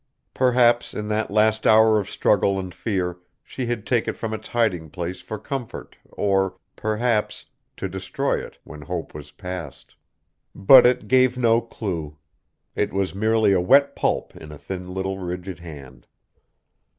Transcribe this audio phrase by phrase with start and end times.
[0.33, 4.47] Perhaps in that last hour of struggle and fear, she had taken it from its
[4.47, 7.45] hiding place for comfort or, perhaps,
[7.77, 9.95] to destroy it when hope was past.
[10.55, 12.17] But it gave no clue.
[12.75, 16.07] It was merely a wet pulp in a thin little rigid hand!